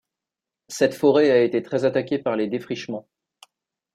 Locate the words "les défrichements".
2.35-3.07